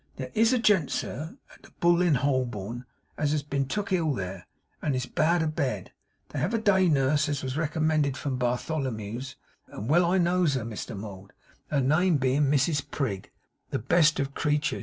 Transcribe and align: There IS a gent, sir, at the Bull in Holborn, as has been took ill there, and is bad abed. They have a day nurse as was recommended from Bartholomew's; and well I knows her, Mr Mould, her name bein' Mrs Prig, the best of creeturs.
There 0.15 0.31
IS 0.33 0.51
a 0.51 0.57
gent, 0.57 0.89
sir, 0.89 1.37
at 1.53 1.61
the 1.61 1.69
Bull 1.79 2.01
in 2.01 2.15
Holborn, 2.15 2.85
as 3.19 3.33
has 3.33 3.43
been 3.43 3.67
took 3.67 3.93
ill 3.93 4.15
there, 4.15 4.47
and 4.81 4.95
is 4.95 5.05
bad 5.05 5.43
abed. 5.43 5.91
They 6.29 6.39
have 6.39 6.55
a 6.55 6.57
day 6.57 6.87
nurse 6.89 7.29
as 7.29 7.43
was 7.43 7.55
recommended 7.55 8.17
from 8.17 8.37
Bartholomew's; 8.39 9.35
and 9.67 9.87
well 9.91 10.03
I 10.05 10.17
knows 10.17 10.55
her, 10.55 10.63
Mr 10.65 10.97
Mould, 10.97 11.33
her 11.69 11.81
name 11.81 12.17
bein' 12.17 12.49
Mrs 12.49 12.89
Prig, 12.89 13.29
the 13.69 13.77
best 13.77 14.19
of 14.19 14.33
creeturs. 14.33 14.79